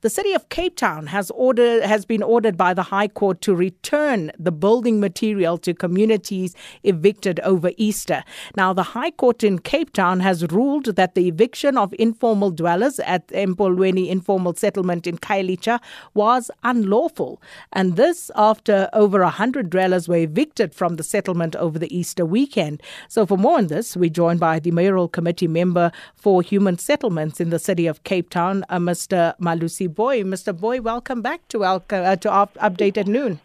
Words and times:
The 0.00 0.10
city 0.10 0.32
of 0.32 0.48
Cape 0.48 0.76
Town 0.76 1.08
has 1.08 1.28
ordered 1.32 1.82
has 1.82 2.04
been 2.04 2.22
ordered 2.22 2.56
by 2.56 2.72
the 2.72 2.84
High 2.84 3.08
Court 3.08 3.40
to 3.40 3.52
return 3.52 4.30
the 4.38 4.52
building 4.52 5.00
material 5.00 5.58
to 5.58 5.74
communities 5.74 6.54
evicted 6.84 7.40
over 7.40 7.72
Easter. 7.76 8.22
Now 8.56 8.72
the 8.72 8.94
High 8.94 9.10
Court 9.10 9.42
in 9.42 9.58
Cape 9.58 9.92
Town 9.92 10.20
has 10.20 10.46
ruled 10.52 10.94
that 10.94 11.16
the 11.16 11.26
eviction 11.26 11.76
of 11.76 11.92
informal 11.98 12.52
dwellers 12.52 13.00
at 13.00 13.26
Empolweni 13.30 14.08
informal 14.08 14.54
settlement 14.54 15.08
in 15.08 15.18
Khayelitsha 15.18 15.80
was 16.14 16.48
unlawful 16.62 17.42
and 17.72 17.96
this 17.96 18.30
after 18.36 18.88
over 18.92 19.18
100 19.22 19.68
dwellers 19.68 20.06
were 20.06 20.18
evicted 20.18 20.72
from 20.72 20.94
the 20.94 21.02
settlement 21.02 21.56
over 21.56 21.76
the 21.76 21.92
Easter 21.92 22.24
weekend. 22.24 22.84
So 23.08 23.26
for 23.26 23.36
more 23.36 23.58
on 23.58 23.66
this 23.66 23.96
we're 23.96 24.10
joined 24.10 24.38
by 24.38 24.60
the 24.60 24.70
mayoral 24.70 25.08
committee 25.08 25.48
member 25.48 25.90
for 26.14 26.40
human 26.40 26.78
settlements 26.78 27.40
in 27.40 27.50
the 27.50 27.58
city 27.58 27.88
of 27.88 28.04
Cape 28.04 28.30
Town 28.30 28.64
uh, 28.68 28.78
Mr 28.78 29.36
Malusi 29.40 29.87
Booi. 29.88 30.24
Mr. 30.24 30.52
Booi, 30.52 30.80
welcome 30.80 31.22
back 31.22 31.46
to 31.48 31.64
our, 31.64 31.82
uh, 31.90 32.16
to 32.16 32.28
update 32.28 32.96
at 32.96 33.06
noon. 33.06 33.40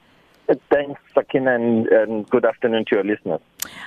Thanks, 0.69 0.99
Sakin, 1.15 1.47
and, 1.47 1.87
and 1.87 2.29
good 2.29 2.45
afternoon 2.45 2.85
to 2.89 2.95
your 2.95 3.03
listeners. 3.03 3.39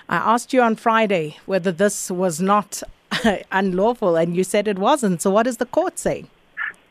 I 0.08 0.16
asked 0.16 0.52
you 0.52 0.62
on 0.62 0.76
Friday 0.76 1.36
whether 1.46 1.70
this 1.70 2.10
was 2.10 2.40
not 2.40 2.82
unlawful, 3.52 4.16
and 4.16 4.34
you 4.34 4.42
said 4.42 4.66
it 4.66 4.78
wasn't. 4.78 5.20
So, 5.22 5.30
what 5.30 5.42
does 5.42 5.58
the 5.58 5.66
court 5.66 5.98
say? 5.98 6.24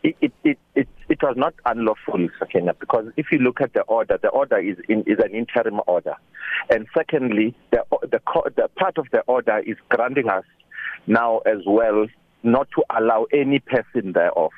It, 0.04 0.16
it, 0.22 0.34
it, 0.44 0.60
it, 0.76 0.88
it 1.10 1.24
was 1.24 1.36
not 1.36 1.56
unlawful, 1.66 2.30
Sakina, 2.38 2.76
because 2.76 3.12
if 3.18 3.32
you 3.32 3.40
look 3.40 3.60
at 3.60 3.74
the 3.74 3.82
order, 3.82 4.20
the 4.22 4.30
order 4.30 4.60
is, 4.60 4.78
in, 4.88 5.02
is 5.08 5.18
an 5.18 5.34
interim 5.34 5.82
order. 5.88 6.16
And 6.70 6.86
secondly, 6.96 7.56
the, 7.72 7.84
the, 8.02 8.22
the 8.56 8.70
part 8.76 9.00
of 9.00 9.08
the 9.12 9.22
order 9.22 9.60
is 9.60 9.78
granting 9.90 10.30
us 10.30 10.44
now 11.08 11.40
as 11.40 11.60
well 11.66 12.06
not 12.44 12.68
to 12.76 12.84
allow 12.96 13.26
any 13.34 13.60
person 13.60 14.14
thereof 14.14 14.52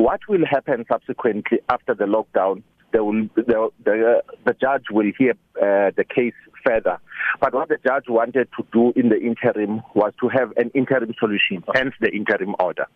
what 0.00 0.20
will 0.28 0.46
happen 0.46 0.84
subsequently 0.88 1.58
after 1.68 1.94
the 1.94 2.04
lockdown? 2.04 2.62
Will, 2.92 3.28
the, 3.36 3.68
the, 3.84 4.22
the 4.44 4.54
judge 4.54 4.86
will 4.90 5.12
hear 5.16 5.34
uh, 5.56 5.92
the 5.96 6.04
case 6.04 6.34
further. 6.64 6.98
But 7.40 7.54
what 7.54 7.68
the 7.68 7.78
judge 7.86 8.04
wanted 8.08 8.48
to 8.56 8.66
do 8.72 8.92
in 8.96 9.10
the 9.10 9.20
interim 9.20 9.82
was 9.94 10.12
to 10.20 10.28
have 10.28 10.52
an 10.56 10.70
interim 10.74 11.14
solution, 11.18 11.62
hence 11.74 11.94
the 12.00 12.10
interim 12.10 12.56
order. 12.58 12.86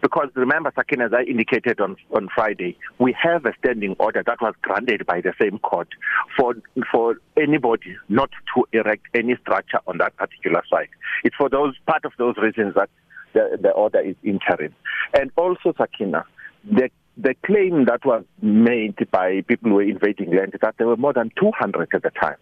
Because 0.00 0.28
remember, 0.34 0.72
Sakin, 0.76 1.00
as 1.00 1.12
I 1.12 1.22
indicated 1.22 1.80
on, 1.80 1.96
on 2.14 2.28
Friday, 2.34 2.76
we 2.98 3.16
have 3.20 3.46
a 3.46 3.52
standing 3.58 3.96
order 3.98 4.22
that 4.24 4.40
was 4.40 4.54
granted 4.62 5.06
by 5.06 5.20
the 5.20 5.32
same 5.40 5.58
court 5.58 5.88
for, 6.36 6.54
for 6.90 7.16
anybody 7.36 7.96
not 8.08 8.30
to 8.54 8.66
erect 8.72 9.06
any 9.14 9.36
structure 9.40 9.80
on 9.86 9.98
that 9.98 10.16
particular 10.16 10.62
site. 10.70 10.90
It's 11.24 11.36
for 11.36 11.48
those 11.48 11.74
part 11.86 12.04
of 12.04 12.12
those 12.18 12.36
reasons 12.36 12.74
that 12.74 12.90
the, 13.32 13.58
the 13.60 13.70
order 13.70 14.00
is 14.00 14.16
interim. 14.22 14.74
And 15.14 15.30
also, 15.36 15.72
Sakina, 15.76 16.24
the 16.64 16.90
the 17.16 17.34
claim 17.44 17.84
that 17.84 18.04
was 18.04 18.24
made 18.40 18.96
by 19.10 19.42
people 19.46 19.70
who 19.70 19.76
were 19.76 19.82
invading 19.82 20.34
land 20.34 20.54
that 20.62 20.74
there 20.78 20.86
were 20.86 20.96
more 20.96 21.12
than 21.12 21.30
200 21.38 21.88
at 21.92 22.02
the 22.02 22.10
time. 22.10 22.36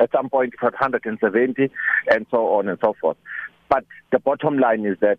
At 0.00 0.10
some 0.12 0.30
point, 0.30 0.54
it 0.54 0.62
was 0.62 0.72
170, 0.72 1.70
and 2.08 2.26
so 2.30 2.38
on 2.54 2.68
and 2.68 2.78
so 2.82 2.94
forth. 3.00 3.18
But 3.68 3.84
the 4.10 4.18
bottom 4.18 4.58
line 4.58 4.86
is 4.86 4.96
that 5.00 5.18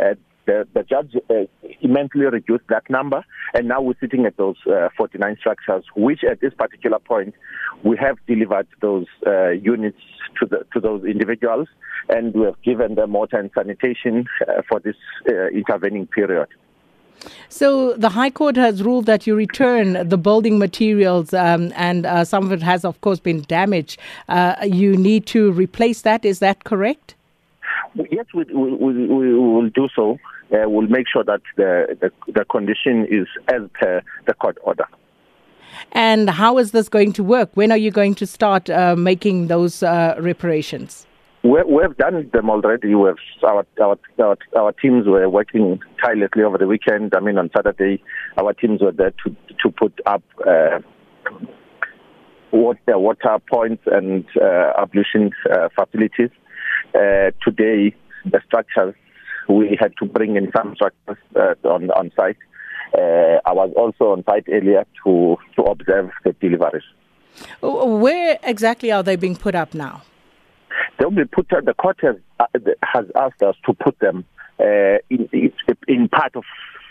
uh, 0.00 0.14
the, 0.46 0.66
the 0.74 0.82
judge 0.82 1.14
uh, 1.30 1.44
immensely 1.80 2.22
reduced 2.22 2.64
that 2.70 2.88
number, 2.88 3.24
and 3.54 3.68
now 3.68 3.80
we're 3.82 3.94
sitting 4.00 4.24
at 4.26 4.36
those 4.36 4.56
uh, 4.66 4.88
49 4.96 5.36
structures, 5.38 5.84
which 5.94 6.24
at 6.24 6.40
this 6.40 6.54
particular 6.54 6.98
point 6.98 7.34
we 7.84 7.96
have 7.98 8.16
delivered 8.26 8.66
those 8.80 9.06
uh, 9.26 9.50
units 9.50 9.98
to 10.40 10.46
the 10.46 10.64
to 10.72 10.80
those 10.80 11.04
individuals, 11.04 11.68
and 12.08 12.34
we 12.34 12.44
have 12.46 12.60
given 12.62 12.94
them 12.94 13.12
water 13.12 13.38
and 13.38 13.50
sanitation 13.54 14.26
uh, 14.48 14.62
for 14.68 14.80
this 14.80 14.96
uh, 15.28 15.48
intervening 15.48 16.06
period. 16.06 16.48
So 17.48 17.94
the 17.94 18.10
High 18.10 18.30
Court 18.30 18.56
has 18.56 18.82
ruled 18.82 19.06
that 19.06 19.26
you 19.26 19.34
return 19.34 20.08
the 20.08 20.18
building 20.18 20.58
materials, 20.58 21.32
um, 21.34 21.72
and 21.74 22.06
uh, 22.06 22.24
some 22.24 22.44
of 22.44 22.52
it 22.52 22.62
has, 22.62 22.84
of 22.84 23.00
course, 23.00 23.20
been 23.20 23.42
damaged. 23.42 23.98
Uh, 24.28 24.54
you 24.62 24.96
need 24.96 25.26
to 25.26 25.52
replace 25.52 26.02
that. 26.02 26.24
Is 26.24 26.38
that 26.40 26.64
correct? 26.64 27.14
Yes, 28.10 28.26
we, 28.34 28.44
we, 28.44 28.72
we, 28.74 29.06
we 29.06 29.34
will 29.34 29.70
do 29.70 29.88
so. 29.94 30.18
Uh, 30.52 30.68
we'll 30.68 30.86
make 30.86 31.06
sure 31.08 31.24
that 31.24 31.42
the, 31.56 31.96
the, 32.00 32.32
the 32.32 32.44
condition 32.44 33.06
is 33.10 33.26
as 33.52 33.62
per 33.74 34.02
the 34.26 34.34
court 34.34 34.56
order. 34.62 34.86
And 35.92 36.30
how 36.30 36.58
is 36.58 36.72
this 36.72 36.88
going 36.88 37.12
to 37.14 37.24
work? 37.24 37.50
When 37.54 37.70
are 37.70 37.76
you 37.76 37.90
going 37.90 38.14
to 38.16 38.26
start 38.26 38.70
uh, 38.70 38.96
making 38.96 39.48
those 39.48 39.82
uh, 39.82 40.16
reparations? 40.18 41.06
We, 41.42 41.82
have 41.82 41.96
done 41.96 42.28
them 42.32 42.50
already. 42.50 42.94
We 42.94 43.08
have, 43.08 43.16
our, 43.42 43.66
our, 43.80 43.98
our, 44.18 44.36
our 44.56 44.72
teams 44.72 45.06
were 45.06 45.28
working 45.28 45.80
tirelessly 46.02 46.42
over 46.42 46.58
the 46.58 46.66
weekend. 46.66 47.14
I 47.14 47.20
mean, 47.20 47.38
on 47.38 47.50
Saturday, 47.56 48.02
our 48.36 48.52
teams 48.52 48.80
were 48.80 48.92
there 48.92 49.12
to, 49.24 49.36
to 49.62 49.70
put 49.70 50.00
up 50.06 50.22
uh, 50.46 50.80
water, 52.52 52.98
water 52.98 53.38
points 53.50 53.82
and 53.86 54.24
uh, 54.40 54.72
ablution 54.78 55.30
uh, 55.50 55.68
facilities. 55.74 56.30
Uh, 56.94 57.30
today, 57.44 57.94
the 58.24 58.40
structures, 58.46 58.94
we 59.48 59.76
had 59.80 59.92
to 59.98 60.06
bring 60.06 60.36
in 60.36 60.50
some 60.56 60.74
structures 60.74 61.16
uh, 61.36 61.54
on, 61.68 61.90
on 61.90 62.10
site. 62.16 62.36
Uh, 62.94 63.38
I 63.44 63.52
was 63.52 63.72
also 63.76 64.12
on 64.12 64.24
site 64.24 64.44
earlier 64.50 64.84
to, 65.04 65.36
to 65.56 65.62
observe 65.62 66.10
the 66.24 66.32
deliveries. 66.40 66.84
Where 67.60 68.38
exactly 68.42 68.90
are 68.90 69.02
they 69.02 69.16
being 69.16 69.36
put 69.36 69.54
up 69.54 69.74
now? 69.74 70.02
They'll 70.98 71.10
be 71.10 71.24
put. 71.24 71.52
Up. 71.52 71.64
The 71.64 71.74
court 71.74 71.98
has, 72.02 72.16
uh, 72.40 72.46
has 72.82 73.06
asked 73.14 73.42
us 73.42 73.54
to 73.66 73.74
put 73.74 73.98
them 74.00 74.24
uh, 74.60 74.98
in, 75.10 75.52
in 75.86 76.08
part 76.08 76.34
of, 76.36 76.44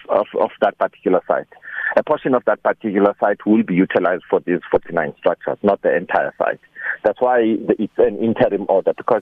of, 0.10 0.28
of 0.40 0.52
that 0.62 0.78
particular 0.78 1.22
site. 1.28 1.48
A 1.96 2.04
portion 2.04 2.34
of 2.34 2.44
that 2.46 2.62
particular 2.64 3.16
site 3.20 3.46
will 3.46 3.64
be 3.64 3.76
utilized 3.76 4.24
for 4.30 4.40
these 4.42 4.60
49 4.72 5.14
structures, 5.18 5.58
not 5.64 5.82
the 5.82 5.96
entire 5.96 6.34
site. 6.38 6.60
That's 7.04 7.20
why 7.22 7.40
it's 7.42 7.98
an 7.98 8.18
interim 8.20 8.66
order 8.70 8.94
because 8.96 9.22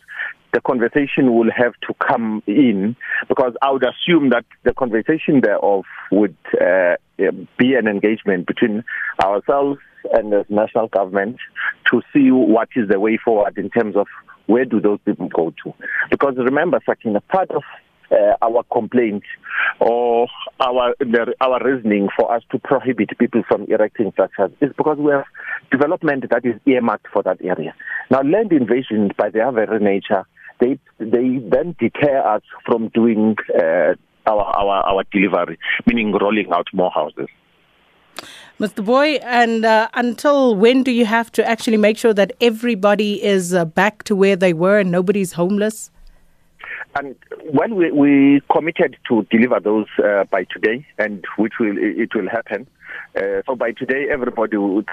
the 0.54 0.62
conversation 0.62 1.36
will 1.36 1.52
have 1.56 1.74
to 1.88 1.94
come 2.06 2.42
in 2.48 2.96
because 3.28 3.54
I 3.62 3.72
would 3.72 3.84
assume 3.84 4.30
that 4.30 4.46
the 4.64 4.74
conversation 4.74 5.42
thereof 5.42 5.84
would 6.12 6.38
uh, 6.54 6.96
be 7.18 7.74
an 7.74 7.88
engagement 7.88 8.48
between 8.48 8.84
ourselves 9.24 9.80
and 10.14 10.32
the 10.32 10.46
national 10.50 10.88
government 10.88 11.38
to 11.92 12.02
see 12.14 12.30
what 12.32 12.70
is 12.76 12.90
the 12.90 13.00
way 13.00 13.18
forward 13.18 13.58
in 13.58 13.70
terms 13.70 13.96
of 13.96 14.08
where 14.46 14.66
do 14.66 14.80
those 14.80 15.00
people 15.06 15.28
go 15.28 15.54
to? 15.64 15.74
Because 16.10 16.36
remember, 16.38 16.80
Sakina, 16.86 17.22
part 17.22 17.50
of 17.52 17.64
uh, 18.12 18.36
our 18.42 18.64
complaint 18.72 19.24
or 19.80 20.28
our 20.60 20.96
the, 21.00 21.34
our 21.42 21.60
reasoning 21.64 22.10
for 22.18 22.34
us 22.34 22.44
to 22.52 22.60
prohibit 22.60 23.18
people 23.18 23.44
from 23.48 23.66
erecting 23.70 24.12
structures 24.12 24.52
is 24.62 24.72
because 24.78 24.98
we 24.98 25.12
have 25.12 25.26
development 25.72 26.26
that 26.30 26.46
is 26.46 26.56
earmarked 26.66 27.08
for 27.12 27.24
that 27.24 27.38
area. 27.44 27.74
Now, 28.10 28.22
land 28.22 28.52
invasion, 28.52 29.12
by 29.18 29.30
their 29.30 29.52
very 29.52 29.80
nature, 29.80 30.26
they 30.60 30.80
they 31.00 31.40
then 31.40 31.76
deter 31.80 32.20
us 32.20 32.44
from 32.66 32.90
doing 32.90 33.36
uh, 33.54 33.96
our 34.28 34.44
our 34.44 34.84
our 34.86 35.04
delivery, 35.12 35.58
meaning 35.86 36.12
rolling 36.14 36.52
out 36.54 36.68
more 36.74 36.92
houses. 36.92 37.28
Mr. 38.60 38.86
Booi, 38.86 39.20
and 39.24 39.66
uh, 39.66 39.90
until 39.94 40.56
when 40.56 40.82
do 40.82 40.92
you 40.92 41.06
have 41.06 41.30
to 41.34 41.46
actually 41.46 41.76
make 41.76 41.98
sure 41.98 42.14
that 42.14 42.32
everybody 42.40 43.22
is 43.22 43.54
uh, 43.54 43.66
back 43.66 44.04
to 44.04 44.16
where 44.16 44.38
they 44.38 44.54
were 44.54 44.80
and 44.80 44.90
nobody's 44.92 45.34
homeless? 45.34 45.92
And 46.98 47.16
when 47.52 47.76
we, 47.76 47.92
we 47.92 48.42
committed 48.50 48.96
to 49.10 49.24
deliver 49.30 49.60
those 49.60 49.88
uh, 50.04 50.24
by 50.26 50.46
today, 50.46 50.86
and 50.98 51.24
which 51.38 51.54
will 51.60 51.76
it 51.78 52.16
will 52.16 52.30
happen. 52.30 52.68
Uh, 53.16 53.42
so 53.46 53.56
by 53.56 53.74
today, 53.74 54.08
everybody 54.10 54.56
would 54.56 54.88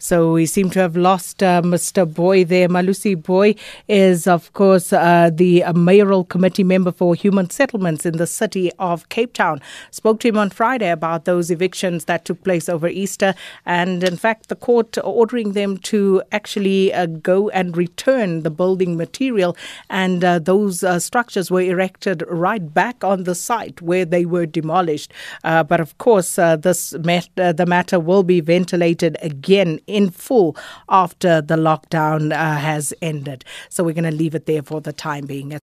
So 0.00 0.32
we 0.32 0.46
seem 0.46 0.70
to 0.70 0.78
have 0.78 0.96
lost 0.96 1.42
uh, 1.42 1.60
Mr. 1.60 2.06
Booi 2.06 2.46
there. 2.46 2.68
Malusi 2.68 3.16
Booi 3.16 3.58
is, 3.88 4.28
of 4.28 4.52
course, 4.52 4.92
uh, 4.92 5.28
the 5.34 5.64
uh, 5.64 5.72
mayoral 5.72 6.22
committee 6.22 6.62
member 6.62 6.92
for 6.92 7.16
human 7.16 7.50
settlements 7.50 8.06
in 8.06 8.16
the 8.16 8.26
city 8.26 8.70
of 8.78 9.08
Cape 9.08 9.32
Town. 9.32 9.60
Spoke 9.90 10.20
to 10.20 10.28
him 10.28 10.38
on 10.38 10.50
Friday 10.50 10.90
about 10.90 11.24
those 11.24 11.50
evictions 11.50 12.04
that 12.04 12.24
took 12.24 12.44
place 12.44 12.68
over 12.68 12.86
Easter, 12.86 13.34
and 13.66 14.04
in 14.04 14.16
fact, 14.16 14.48
the 14.48 14.54
court 14.54 14.96
ordering 15.02 15.54
them 15.54 15.76
to 15.78 16.22
actually 16.30 16.92
uh, 16.94 17.06
go 17.06 17.48
and 17.48 17.76
return 17.76 18.44
the 18.44 18.50
building 18.50 18.96
material, 18.96 19.56
and 19.90 20.22
uh, 20.22 20.38
those 20.38 20.84
uh, 20.84 21.00
structures 21.00 21.50
were 21.50 21.60
erected 21.60 22.22
right 22.28 22.72
back 22.72 23.02
on 23.02 23.24
the 23.24 23.34
site 23.34 23.82
where 23.82 24.04
they 24.04 24.24
were 24.24 24.46
demolished. 24.46 25.12
but 25.42 25.80
of 25.80 25.98
course, 25.98 26.36
this 26.36 26.92
met- 26.94 27.34
the 27.34 27.66
matter 27.66 27.98
will 27.98 28.22
be 28.22 28.40
ventilated 28.40 29.16
again 29.22 29.80
in 29.88 30.10
full 30.10 30.56
after 30.88 31.40
the 31.40 31.56
lockdown 31.56 32.32
uh, 32.32 32.56
has 32.58 32.94
ended. 33.02 33.44
So 33.68 33.82
we're 33.82 33.94
going 33.94 34.04
to 34.04 34.10
leave 34.10 34.34
it 34.34 34.46
there 34.46 34.62
for 34.62 34.80
the 34.80 34.92
time 34.92 35.26
being. 35.26 35.58